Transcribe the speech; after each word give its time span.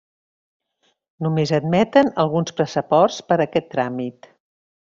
Només 1.25 1.53
admeten 1.59 2.11
alguns 2.25 2.57
passaports 2.63 3.23
per 3.29 3.39
a 3.41 3.43
aquests 3.47 3.73
tràmits. 3.77 4.37